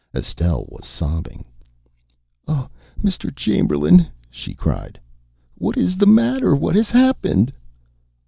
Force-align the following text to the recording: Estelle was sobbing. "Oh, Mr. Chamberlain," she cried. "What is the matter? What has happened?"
Estelle 0.15 0.65
was 0.71 0.87
sobbing. 0.87 1.45
"Oh, 2.47 2.67
Mr. 3.03 3.29
Chamberlain," 3.35 4.07
she 4.31 4.55
cried. 4.55 4.99
"What 5.53 5.77
is 5.77 5.95
the 5.95 6.07
matter? 6.07 6.55
What 6.55 6.75
has 6.75 6.89
happened?" 6.89 7.53